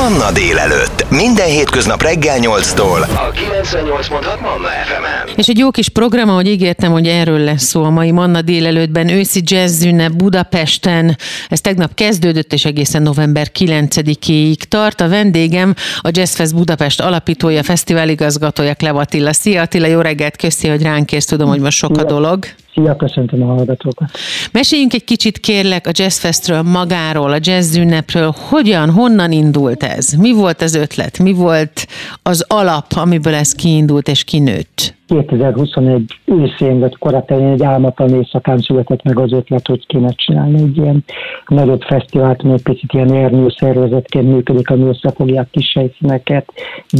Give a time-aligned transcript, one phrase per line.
[0.00, 1.10] Manna délelőtt.
[1.10, 3.00] Minden hétköznap reggel 8-tól.
[3.02, 5.34] A 98.6 Manna FM-en.
[5.36, 9.08] És egy jó kis program, ahogy ígértem, hogy erről lesz szó a mai Manna délelőttben,
[9.08, 11.16] őszi jazzünnep Budapesten.
[11.48, 15.00] Ez tegnap kezdődött, és egészen november 9-éig tart.
[15.00, 19.32] A vendégem a Jazzfest Budapest alapítója, fesztiváligazgatója Klev Attila.
[19.32, 22.46] Szia Attila, jó reggelt, köszi, hogy ránk kérsz, tudom, hogy most sok a dolog.
[22.74, 24.10] Szia, köszöntöm a hallgatókat.
[24.52, 28.34] Meséljünk egy kicsit kérlek a Jazzfestről, magáról, a jazz ünnepről.
[28.48, 30.12] Hogyan, honnan indult ez?
[30.12, 31.18] Mi volt az ötlet?
[31.18, 31.86] Mi volt
[32.22, 34.98] az alap, amiből ez kiindult és kinőtt?
[35.10, 40.76] 2021 őszén vagy koratején egy álmatlan éjszakán született meg az ötlet, hogy kéne csinálni egy
[40.76, 41.04] ilyen
[41.46, 46.52] nagyobb fesztivált, egy picit ilyen ernyő szervezetként működik, ami összefogja a kis helyszíneket,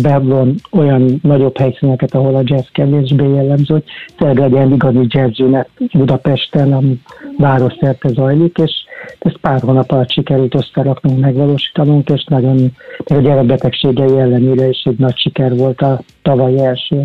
[0.03, 3.85] bevon olyan nagyobb helyszíneket, ahol a jazz kevésbé jellemző, hogy
[4.17, 7.01] tényleg legyen igazi jazzünet Budapesten, ami
[7.39, 8.73] város szerte zajlik, és
[9.19, 12.73] ezt pár hónap alatt sikerült összeraknunk, megvalósítanunk, és nagyon,
[13.05, 17.05] a gyerekbetegségei ellenére is egy nagy siker volt a tavaly első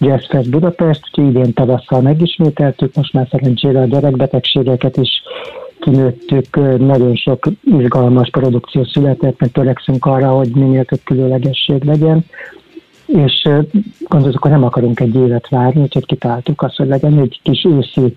[0.00, 5.22] Jazzfest Budapest, úgyhogy idén tavasszal megismételtük, most már szerencsére a gyerekbetegségeket is
[5.80, 7.46] kinőttük, nagyon sok
[7.78, 12.24] izgalmas produkció született, meg törekszünk arra, hogy minél több különlegesség legyen,
[13.06, 13.48] és
[14.08, 18.16] gondoltuk, hogy nem akarunk egy évet várni, úgyhogy kitáltuk azt, hogy legyen egy kis őszi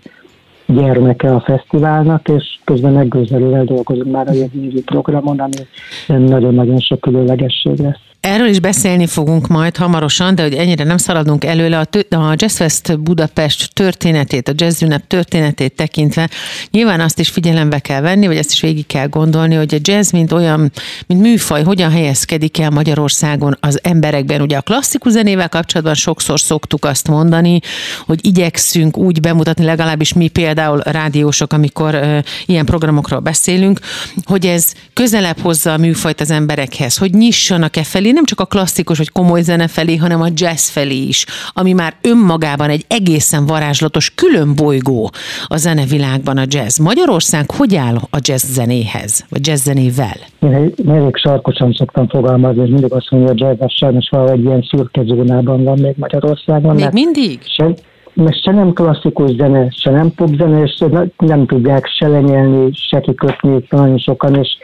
[0.65, 5.67] gyermeke a fesztiválnak, és közben meggőzelővel dolgozunk már a jövő programon, ami
[6.07, 8.08] nagyon-nagyon sok különlegesség lesz.
[8.21, 12.33] Erről is beszélni fogunk majd hamarosan, de hogy ennyire nem szaladunk előle, a, tö- a
[12.35, 16.29] Jazzfest Budapest történetét, a jazz ünnep történetét tekintve
[16.71, 20.11] nyilván azt is figyelembe kell venni, vagy ezt is végig kell gondolni, hogy a jazz,
[20.11, 20.71] mint olyan,
[21.07, 24.41] mint műfaj, hogyan helyezkedik el Magyarországon az emberekben.
[24.41, 27.59] Ugye a klasszikus zenével kapcsolatban sokszor szoktuk azt mondani,
[28.05, 33.79] hogy igyekszünk úgy bemutatni, legalábbis mi például rádiósok, amikor uh, ilyen programokról beszélünk,
[34.23, 38.45] hogy ez közelebb hozza a műfajt az emberekhez, hogy nyissanak-e felé, felé, nem csak a
[38.45, 43.45] klasszikus vagy komoly zene felé, hanem a jazz felé is, ami már önmagában egy egészen
[43.45, 45.09] varázslatos külön bolygó
[45.47, 46.79] a zenevilágban a jazz.
[46.79, 50.17] Magyarország hogy áll a jazz zenéhez, vagy jazz zenével?
[50.39, 54.43] Én elég sarkosan szoktam fogalmazni, és mindig azt mondja, hogy a jazz az sajnos valahogy
[54.43, 56.75] ilyen szürke zónában van még Magyarországon.
[56.75, 57.39] Még mindig?
[57.57, 57.73] Sem,
[58.19, 60.83] mert se nem klasszikus zene, se nem popzene, és
[61.17, 64.57] nem tudják se lenyelni, se kikötni nagyon sokan, és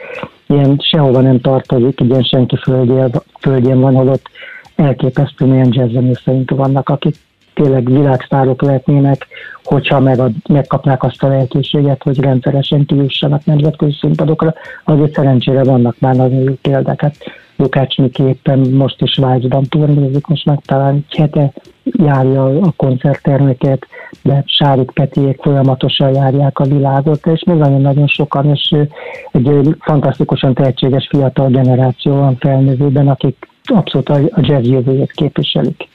[0.46, 4.28] ilyen sehova nem tartozik, ilyen senki földjén, földjén van, holott
[4.76, 7.16] elképesztő milyen jazzzenészeink vannak, akik
[7.54, 9.26] tényleg világsztárok lehetnének,
[9.64, 14.54] hogyha megad, megkapnák azt a lehetőséget, hogy rendszeresen kijussanak nemzetközi színpadokra.
[14.84, 17.00] Azért szerencsére vannak már nagyon jó példák.
[17.00, 17.16] Hát
[17.56, 21.52] Lukács Miki éppen most is Svájcban turnézik, most meg talán egy hete
[21.82, 23.86] járja a koncerttermeket,
[24.22, 28.74] de Sárik Petiék folyamatosan járják a világot, és még nagyon-nagyon sokan, és
[29.32, 35.88] egy fantasztikusan tehetséges fiatal generáció van felnövőben, akik abszolút a jazz jövőjét képviselik.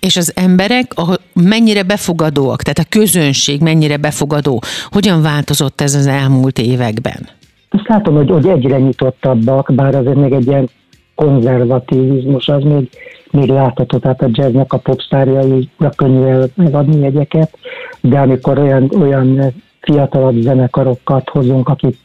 [0.00, 0.92] És az emberek
[1.32, 4.62] mennyire befogadóak, tehát a közönség mennyire befogadó?
[4.88, 7.28] Hogyan változott ez az elmúlt években?
[7.74, 10.68] Azt látom, hogy, hogy egyre nyitottabbak, bár azért még egy ilyen
[11.14, 12.88] konzervativizmus az még,
[13.30, 17.58] még látható, tehát a jazznek a popstárjaira könnyű megadni jegyeket,
[18.00, 21.96] de amikor olyan, olyan fiatalabb zenekarokat hozunk, akik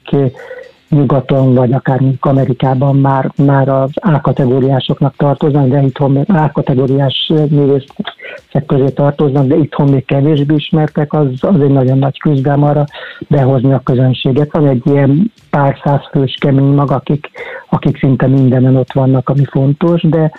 [0.89, 8.89] nyugaton, vagy akár Amerikában már, már az A-kategóriásoknak tartoznak, de itthon még A-kategóriás művészek közé
[8.93, 12.85] tartoznak, de itthon még kevésbé ismertek, az, az egy nagyon nagy küzdelem arra
[13.27, 14.51] behozni a közönséget.
[14.51, 17.29] Van egy ilyen pár száz fős kemény mag, akik,
[17.69, 20.31] akik szinte mindenen ott vannak, ami fontos, de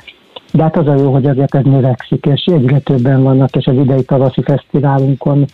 [0.53, 3.75] de hát az a jó, hogy azért ez növekszik, és egyre többen vannak, és az
[3.75, 5.45] idei tavaszi fesztiválunkon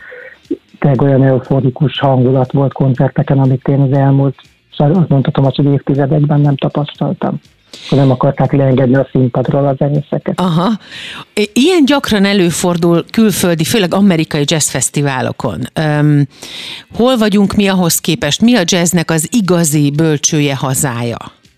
[0.78, 4.34] tényleg olyan euforikus hangulat volt koncerteken, amit én az elmúlt
[4.76, 7.40] Szóval azt mondhatom, hogy évtizedekben nem tapasztaltam
[7.90, 10.40] nem akarták leengedni a színpadról a zenészeket.
[10.40, 10.68] Aha.
[11.52, 15.58] Ilyen gyakran előfordul külföldi, főleg amerikai jazzfesztiválokon.
[16.00, 16.22] Um,
[16.96, 18.40] hol vagyunk mi ahhoz képest?
[18.40, 21.16] Mi a jazznek az igazi bölcsője hazája?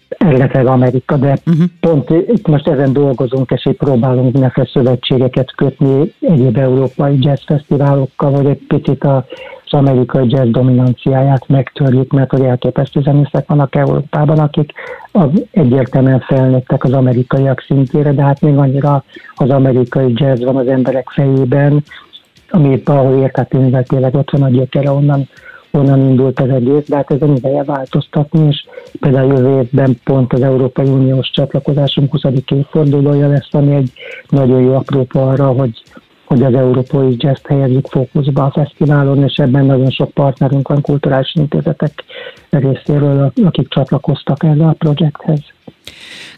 [0.09, 1.65] Rengeteg Amerika, de uh-huh.
[1.81, 8.47] pont itt most ezen dolgozunk, és így próbálunk mindenféle szövetségeket kötni egyéb európai jazzfesztiválokkal, vagy
[8.47, 9.27] egy picit a
[9.71, 14.73] az amerikai jazz dominanciáját megtörjük, mert hogy elképesztő zenészek vannak Európában, akik
[15.13, 19.05] az egyértelműen felnőttek az amerikaiak szintjére, de hát még annyira
[19.35, 21.83] az amerikai jazz van az emberek fejében,
[22.51, 25.29] ami éppen ahol értetőnével tényleg ott van a gyökere, onnan,
[25.71, 28.67] onnan indult az egész, de hát ezen ideje változtatni, és
[29.01, 32.23] például jövő évben pont az Európai Uniós csatlakozásunk 20.
[32.51, 33.93] évfordulója lesz, ami egy
[34.29, 35.83] nagyon jó aprópa arra, hogy
[36.29, 41.35] hogy az európai jazz helyezik fókuszba a fesztiválon, és ebben nagyon sok partnerünk van kulturális
[41.35, 42.05] intézetek
[42.51, 45.41] részéről, akik csatlakoztak erre a projekthez.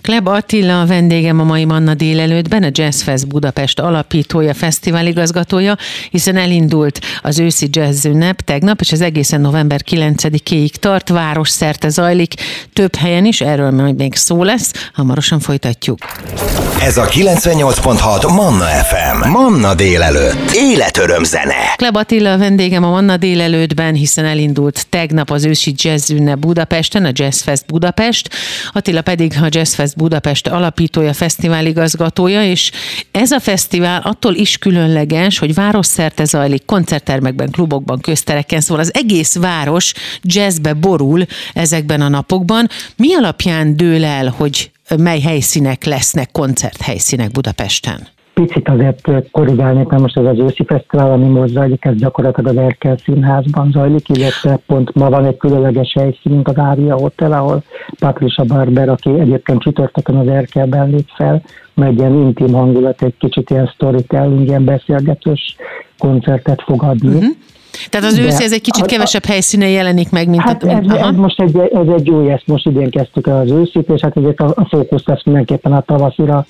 [0.03, 5.77] Kleb Attila a vendégem a mai Manna délelőttben, a Jazz Fest Budapest alapítója, fesztiváligazgatója,
[6.11, 11.89] hiszen elindult az őszi jazz ünnep tegnap, és az egészen november 9-éig tart, város szerte
[11.89, 12.35] zajlik,
[12.73, 15.99] több helyen is, erről majd még szó lesz, hamarosan folytatjuk.
[16.83, 19.29] Ez a 98.6 Manna FM.
[19.29, 20.51] Manna délelőtt.
[20.55, 21.75] Életöröm zene.
[21.77, 27.05] Kleb Attila a vendégem a Manna délelőttben, hiszen elindult tegnap az ősi jazz ünnep Budapesten,
[27.05, 28.31] a Jazz Fest Budapest.
[28.73, 32.71] Attila pedig a Jazz Fest Budapest alapítója, fesztiváligazgatója, és
[33.11, 39.37] ez a fesztivál attól is különleges, hogy városszerte zajlik, koncerttermekben, klubokban, köztereken, szóval az egész
[39.37, 39.93] város
[40.23, 42.69] jazzbe borul ezekben a napokban.
[42.97, 48.09] Mi alapján dől el, hogy mely helyszínek lesznek koncerthelyszínek Budapesten?
[48.47, 52.63] Picit azért korrigálnék, mert most ez az őszi fesztivál, ami most zajlik, ez gyakorlatilag az
[52.63, 57.63] Erkel Színházban zajlik, illetve pont ma van egy különleges helyszínünk, az Ária Hotel, ahol
[57.99, 61.43] Patricia Barber, aki egyébként csütörtökön az Erkelben lép fel,
[61.75, 65.57] mert egy ilyen intim hangulat, egy kicsit ilyen storytelling, ilyen beszélgetős
[65.99, 67.15] koncertet fog adni.
[67.15, 67.37] Uh-huh.
[67.91, 70.69] Tehát az őszi ez egy kicsit kevesebb helyszínen jelenik meg, mint hát a...
[70.69, 74.01] Ez, ez, most egy, ez egy jó, ezt most idén kezdtük el az őszit, és
[74.01, 76.45] hát ugye a, a fókusz lesz mindenképpen a tavaszira.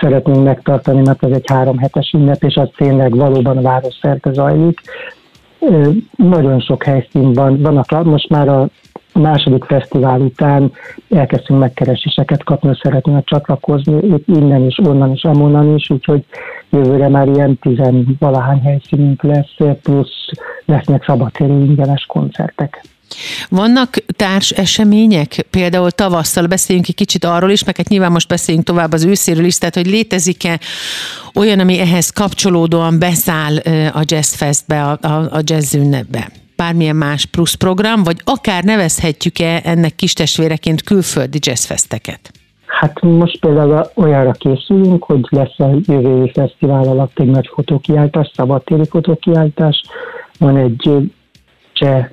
[0.00, 4.32] Szeretnénk megtartani, mert ez egy három hetes ünnep, és az tényleg valóban a város szerte
[4.32, 4.80] zajlik.
[6.16, 8.68] Nagyon sok helyszín van, vannak most már a
[9.12, 10.72] második fesztivál után
[11.10, 16.24] elkezdtünk megkereséseket kapni, szeretnénk csatlakozni, innen is, onnan is, amonnan is, úgyhogy
[16.70, 20.28] jövőre már ilyen tizenvalahány helyszínünk lesz, plusz
[20.64, 22.84] lesznek szabadtéri ingyenes koncertek.
[23.48, 25.46] Vannak társ események?
[25.50, 29.44] Például tavasszal beszéljünk egy kicsit arról is, meg hát nyilván most beszéljünk tovább az őszéről
[29.44, 30.60] is, tehát hogy létezik-e
[31.34, 33.56] olyan, ami ehhez kapcsolódóan beszáll
[33.92, 36.28] a Jazz Festbe, a, a, a jazz ünnepbe?
[36.56, 42.35] Bármilyen más plusz program, vagy akár nevezhetjük-e ennek kistestvéreként külföldi jazzfesteket?
[42.80, 48.84] Hát most például olyanra készülünk, hogy lesz a jövő fesztivál alatt egy nagy fotókiáltás, szabadtéri
[48.84, 49.82] fotókiáltás,
[50.38, 50.90] van egy
[51.72, 52.08] cseh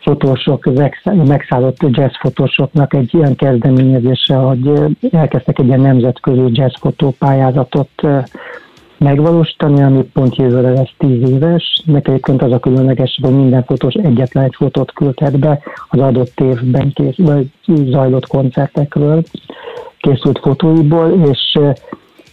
[0.00, 0.70] fotósok,
[1.04, 4.70] megszállott jazzfotósoknak egy ilyen kezdeményezése, hogy
[5.10, 7.90] elkezdtek egy ilyen nemzetközi jazzfotó pályázatot
[8.98, 11.82] megvalósítani, ami pont jövőre lesz tíz éves.
[11.84, 16.40] Nek egyébként az a különleges, hogy minden fotós egyetlen egy fotót küldhet be az adott
[16.40, 19.22] évben kész, vagy zajlott koncertekről
[19.98, 21.58] készült fotóiból, és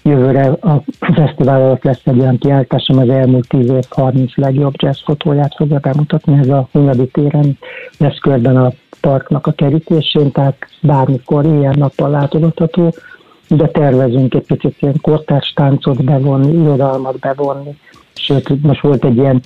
[0.03, 4.99] jövőre a fesztivál alatt lesz egy olyan kiállítás, az elmúlt 10 év 30 legjobb jazz
[5.03, 6.39] fotóját fogja bemutatni.
[6.39, 7.57] Ez a Hunyadi téren
[7.97, 8.71] lesz körben a
[9.01, 12.93] parknak a kerítésén, tehát bármikor ilyen nappal látogatható,
[13.49, 17.77] de tervezünk egy picit ilyen kortárs táncot bevonni, irodalmat bevonni.
[18.13, 19.41] Sőt, most volt egy ilyen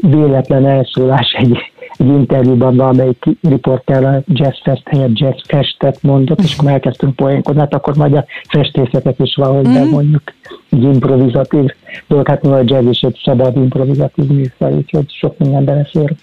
[0.00, 1.58] véletlen elszólás egy
[1.98, 7.60] egy interjúban valamelyik riporter a Jazz Fest helyett Jazz Festet mondott, és akkor elkezdtünk poénkodni,
[7.60, 9.72] hát akkor majd a festészetet is valahogy mm.
[9.72, 10.22] bemondjuk,
[10.70, 11.70] egy improvizatív
[12.08, 16.14] dolog, hát a jazz is egy szabad improvizatív műfaj, úgyhogy sok minden belefér.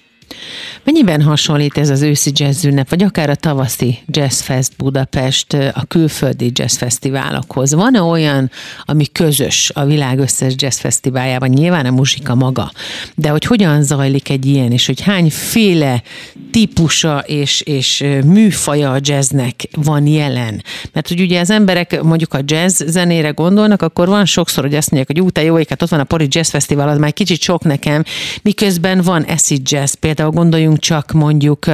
[0.83, 5.85] Mennyiben hasonlít ez az őszi jazz ünnep, vagy akár a tavaszi Jazz Fest Budapest a
[5.88, 7.74] külföldi jazz fesztiválokhoz?
[7.74, 8.51] Van-e olyan,
[8.85, 11.50] ami közös a világ összes jazz fesztiváljában?
[11.50, 12.71] Nyilván a muzsika maga,
[13.15, 16.03] de hogy hogyan zajlik egy ilyen, és hogy hányféle
[16.51, 20.63] típusa és, és műfaja a jazznek van jelen?
[20.91, 24.92] Mert hogy ugye az emberek mondjuk a jazz zenére gondolnak, akkor van sokszor, hogy azt
[24.92, 27.63] mondják, hogy ú, jó, hát ott van a Pori Jazz Fesztivál, az már kicsit sok
[27.63, 28.04] nekem,
[28.42, 31.65] miközben van acid jazz, például gondoljunk csak mondjuk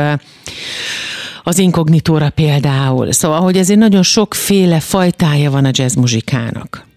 [1.43, 3.11] az inkognitóra például.
[3.11, 6.87] Szóval, hogy ezért nagyon sokféle fajtája van a jazz muzsikának.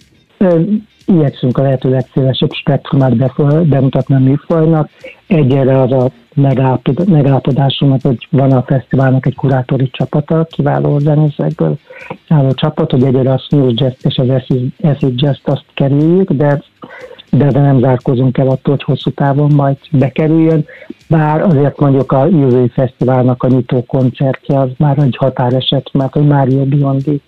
[1.06, 3.16] Igyekszünk a lehető legszélesebb spektrumát
[3.68, 4.90] bemutatni a műfajnak.
[5.26, 6.11] Egyre az a
[7.06, 11.78] megállapodásunk, hogy van a fesztiválnak egy kurátori csapata, kiváló zenészekből
[12.28, 14.28] álló csapat, hogy egyre a smooth jazz és az
[14.82, 16.62] acid jazz azt kerüljük, de
[17.37, 20.65] de de nem zárkozunk el attól, hogy hosszú távon majd bekerüljön.
[21.09, 26.27] Bár azért mondjuk a jövői fesztiválnak a nyitó koncertje az már egy határeset, mert hogy
[26.27, 27.21] Mário Biondi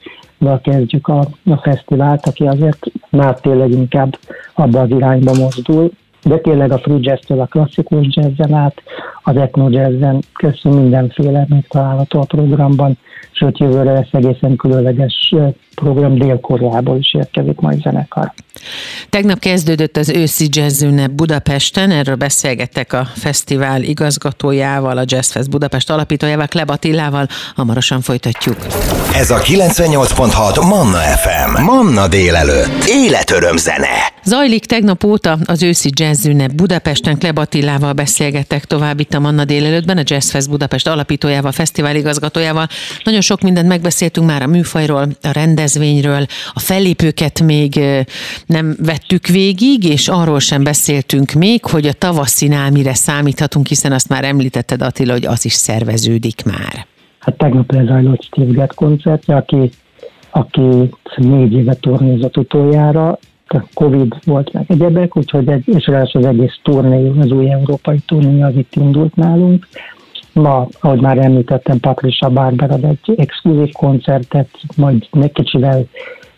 [0.62, 4.18] kezdjük a, a fesztivált, aki azért már tényleg inkább
[4.54, 5.90] abba az irányba mozdul,
[6.22, 8.82] de tényleg a free jazz a klasszikus jazzen át,
[9.26, 12.98] az etno jazzen köszön mindenféle megtalálható a programban,
[13.32, 15.34] sőt jövőre lesz egészen különleges
[15.74, 18.32] program Dél-Koreából is érkezik majd zenekar.
[19.10, 25.90] Tegnap kezdődött az őszi jazz ünnep Budapesten, erről beszélgettek a fesztivál igazgatójával, a Jazzfest Budapest
[25.90, 28.56] alapítójával, Kleb Attilával, hamarosan folytatjuk.
[29.14, 31.62] Ez a 98.6 Manna FM.
[31.62, 32.84] Manna délelőtt.
[32.86, 34.12] Életöröm zene.
[34.24, 39.44] Zajlik tegnap óta az őszi jazz ünnep Budapesten, Kleb Attilával beszélgettek tovább itt a Manna
[39.44, 42.66] délelőttben, a Jazzfest Budapest alapítójával, fesztivál igazgatójával.
[43.04, 47.80] Nagyon sok mindent megbeszéltünk már a műfajról, a rendezvényről, a fellépőket még
[48.46, 54.08] nem vettük végig, és arról sem beszéltünk még, hogy a tavaszinál mire számíthatunk, hiszen azt
[54.08, 56.86] már említetted Attila, hogy az is szerveződik már.
[57.18, 59.70] Hát tegnap lezajlott Steve Gadd koncertje, aki,
[60.30, 63.18] aki négy éve turnézott utoljára,
[63.74, 68.42] Covid volt meg egyebek, úgyhogy egy, és ráadásul az egész turné, az új európai turné
[68.42, 69.68] az itt indult nálunk.
[70.32, 75.86] Ma, ahogy már említettem, Patricia Barber egy exkluzív koncertet, majd egy kicsivel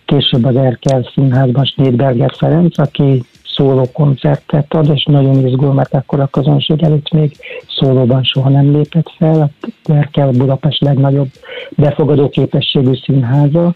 [0.04, 3.22] később az Erkel Színházban Snédberger Ferenc, aki
[3.56, 7.36] szóló koncertet ad, és nagyon izgul, mert akkor a közönség előtt még
[7.68, 9.50] szólóban soha nem lépett fel.
[9.84, 11.28] A Erkel Budapest legnagyobb
[11.76, 13.74] befogadó képességű színháza.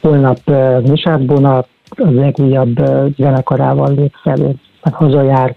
[0.00, 2.76] Holnap uh, Misát Bona az legújabb
[3.16, 5.56] zenekarával lép fel, meg hazajár,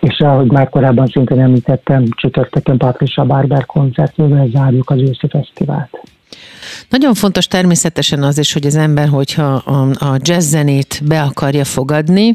[0.00, 6.00] és ahogy már korábban szintén említettem, csütörtökön Patricia Barber koncertjével zárjuk az őszi fesztivált.
[6.88, 11.64] Nagyon fontos természetesen az is, hogy az ember, hogyha a, a jazz zenét be akarja
[11.64, 12.34] fogadni,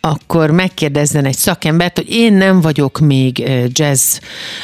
[0.00, 4.18] akkor megkérdezzen egy szakembert, hogy én nem vagyok még jazz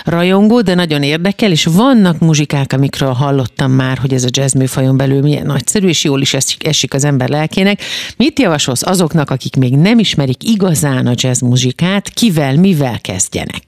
[0.04, 4.96] rajongó, de nagyon érdekel, és vannak muzsikák, amikről hallottam már, hogy ez a jazz műfajon
[4.96, 7.80] belül milyen nagyszerű, és jól is esik, az ember lelkének.
[8.16, 13.62] Mit javasolsz azoknak, akik még nem ismerik igazán a jazz muzsikát, kivel, mivel kezdjenek?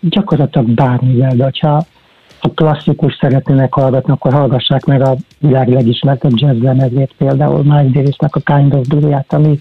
[0.00, 1.86] Gyakorlatilag bármivel, de ha
[2.42, 8.36] ha klasszikus szeretnének hallgatni, akkor hallgassák meg a világ legismertebb jazz lemezét, például Miles Davisnek
[8.36, 9.58] a Kind of Blue-ját, ami,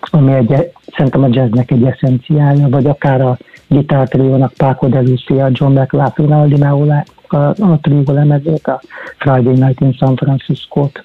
[0.00, 5.78] ami egy, szerintem a jazznek egy eszenciája, vagy akár a gitártriónak Paco de Lucia, John
[5.78, 8.80] McLaughlin, Aldi Meola, a, a trió lemezét, a
[9.18, 11.02] Friday Night in San Francisco-t.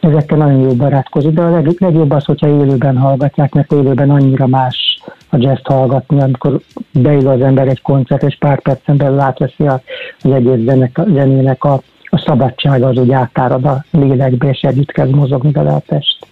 [0.00, 4.46] Ezekkel nagyon jó barátkozik, de a leg, legjobb az, hogyha élőben hallgatják, mert élőben annyira
[4.46, 4.91] más
[5.28, 6.60] a jazz hallgatni, amikor
[6.92, 9.80] beül az ember egy koncert, és pár percen belül átveszi az
[10.22, 15.52] egész zenek, zenének a, a szabadság az, hogy átárad a lélekbe, és együtt kezd mozogni
[15.52, 16.26] vele a test.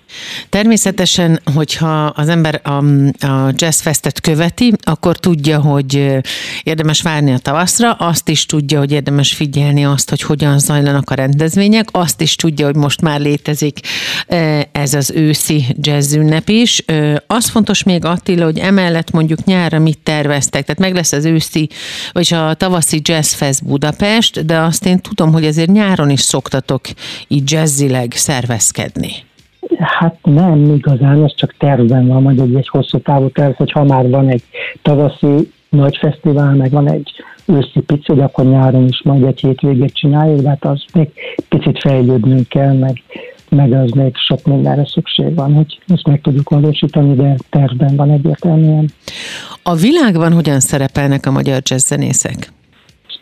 [0.48, 2.84] Természetesen, hogyha az ember a,
[3.26, 6.18] a festet követi, akkor tudja, hogy
[6.62, 11.14] érdemes várni a tavaszra, azt is tudja, hogy érdemes figyelni azt, hogy hogyan zajlanak a
[11.14, 13.80] rendezvények, azt is tudja, hogy most már létezik
[14.72, 16.84] ez az őszi jazz ünnep is.
[17.26, 21.68] Az fontos még Attila, hogy emellett mondjuk nyárra mit terveztek, tehát meg lesz az őszi,
[22.12, 26.86] vagy a tavaszi Jazz Fest Budapest, de azt én tudom, hogy azért nyáron is szoktatok
[27.28, 29.28] így jazzileg szervezkedni.
[29.78, 33.84] Hát nem igazán, ez csak tervben van, majd egy, egy hosszú távú terv, hogy ha
[33.84, 34.42] már van egy
[34.82, 37.10] tavaszi nagy fesztivál, meg van egy
[37.46, 41.08] őszi pici, akkor nyáron is majd egy hétvégét csináljuk, de hát az még
[41.48, 43.02] picit fejlődnünk kell, meg,
[43.48, 48.10] meg az még sok mindenre szükség van, hogy ezt meg tudjuk valósítani, de tervben van
[48.10, 48.90] egyértelműen.
[49.62, 52.52] A világban hogyan szerepelnek a magyar jazzzenészek?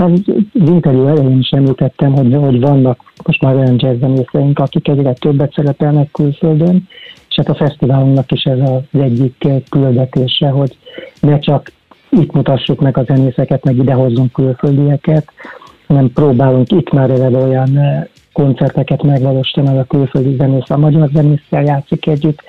[0.00, 0.20] Az
[0.52, 6.10] interjú elején is említettem, hogy, hogy vannak most már olyan jazzzenészeink, akik egyre többet szerepelnek
[6.10, 6.88] külföldön,
[7.28, 10.76] és hát a fesztiválunknak is ez az egyik küldetése, hogy
[11.20, 11.72] ne csak
[12.10, 15.32] itt mutassuk meg a zenészeket, meg idehozzunk külföldieket,
[15.86, 21.62] hanem próbálunk itt már eleve olyan eh, koncerteket megvalósítani, a külföldi zenész a magyar zenésszel
[21.62, 22.42] játszik együtt.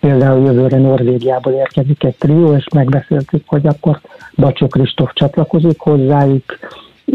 [0.00, 4.00] Például jövőre Norvégiából érkezik egy trió, és megbeszéltük, hogy akkor
[4.36, 6.44] Bacsó Kristóf csatlakozik hozzájuk,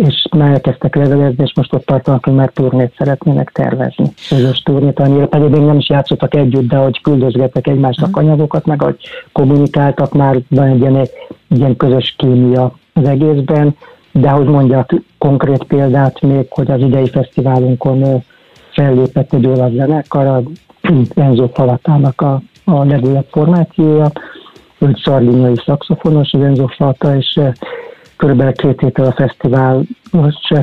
[0.05, 4.05] és már elkezdtek levelezni, és most ott tartanak, hogy már turnét szeretnének tervezni.
[4.29, 8.19] Közös turnét, annyira pedig még nem is játszottak együtt, de hogy küldözgettek egymásnak mhm.
[8.19, 8.95] anyagokat, meg hogy
[9.31, 11.07] kommunikáltak, már van egy ilyen,
[11.49, 13.75] ilyen közös kémia az egészben,
[14.11, 18.23] de hogy mondjak konkrét példát még, hogy az idei fesztiválunkon
[18.71, 20.41] fellépett egy olasz zenekar, a
[21.15, 24.11] Enzo Falatának a, a legújabb formációja,
[24.79, 27.39] ő szardinyai szakszofonos, az Enzo Falata, és
[28.17, 29.81] körülbelül két héttel a fesztivál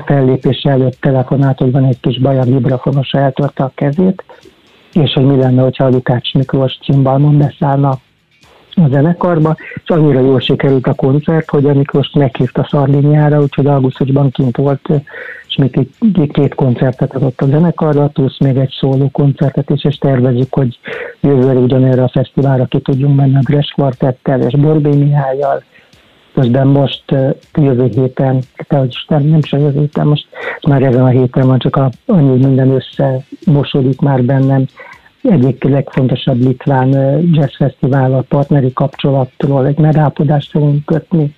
[0.07, 4.25] fellépése előtt telefonált, hogy van egy kis baj, a vibrafonosa eltörte a kezét,
[4.93, 7.89] és hogy mi lenne, hogyha a Lukács Miklós cimbalmon beszállna
[8.75, 14.31] a zenekarba, és annyira jól sikerült a koncert, hogy a Miklós meghívta Szarlényára, úgyhogy augusztusban
[14.31, 14.89] kint volt,
[15.49, 15.89] és még
[16.33, 20.79] két koncertet adott a zenekarra, plusz még egy szóló koncertet is, és tervezzük, hogy
[21.21, 25.63] jövőre ugyanerre a fesztiválra ki tudjunk menni a Gres Quartettel és Borbé Mihályjal,
[26.35, 27.05] Közben most
[27.55, 30.27] jövő héten, te Isten, nem csak jövő héten, most
[30.67, 34.67] már ezen a héten van, csak a, annyi, hogy minden összemosódik már bennem.
[35.23, 36.89] egyik legfontosabb litván
[37.33, 41.35] jazz fesztivál a partneri kapcsolatról egy megállapodást fogunk kötni,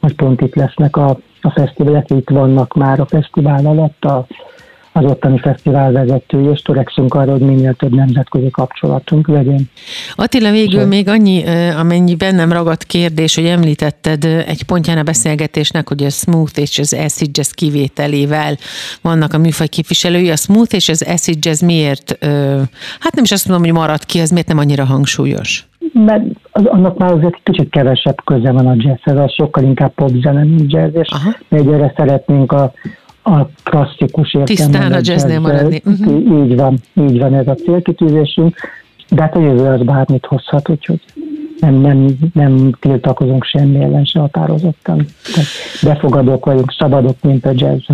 [0.00, 4.26] hogy pont itt lesznek a, a fesztiválek, itt vannak már a fesztivál alatt a
[4.92, 9.70] az ottani fesztivál vezetői, és törekszünk arra, hogy minél több nemzetközi kapcsolatunk legyen.
[10.14, 10.86] Attila, végül so.
[10.86, 11.44] még annyi,
[11.78, 16.92] amennyi bennem ragadt kérdés, hogy említetted egy pontján a beszélgetésnek, hogy a smooth és az
[16.92, 18.56] acid jazz kivételével
[19.02, 20.30] vannak a műfaj képviselői.
[20.30, 22.16] A smooth és az acid jazz miért,
[23.00, 25.68] hát nem is azt mondom, hogy maradt ki, az miért nem annyira hangsúlyos?
[25.92, 30.42] Mert az, annak már azért kicsit kevesebb köze van a jazzhez, az sokkal inkább popzene,
[30.42, 31.08] mint jazz, és
[31.48, 32.72] mi egyre szeretnénk a,
[33.22, 34.80] a klasszikus értelemben.
[34.80, 35.82] Tisztán a jazznél maradni.
[35.84, 36.44] Uh-huh.
[36.44, 38.56] Így van, így van ez a célkitűzésünk,
[39.08, 41.00] de hát a jövő az bármit hozhat, úgyhogy
[41.60, 45.06] nem, nem, nem tiltakozunk semmi ellen se határozottan.
[45.82, 47.82] befogadók vagyunk, szabadok, mint a jazz.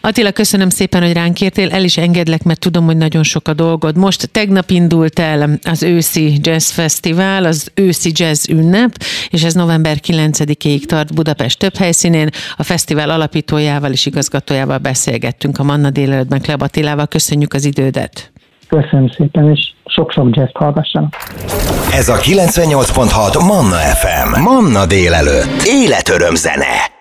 [0.00, 3.52] Attila, köszönöm szépen, hogy ránk értél, el is engedlek, mert tudom, hogy nagyon sok a
[3.52, 3.96] dolgod.
[3.96, 8.90] Most tegnap indult el az őszi jazz fesztivál, az őszi jazz ünnep,
[9.30, 12.28] és ez november 9-ig tart Budapest több helyszínén.
[12.56, 17.06] A fesztivál alapítójával és igazgatójával beszélgettünk a Manna délelőttben Kleb Attilával.
[17.06, 18.32] Köszönjük az idődet!
[18.68, 21.14] Köszönöm szépen, és sok-sok jazz hallgassanak.
[21.92, 24.40] Ez a 98.6 Manna FM.
[24.40, 25.62] Manna délelőtt.
[25.66, 26.93] Életöröm zene.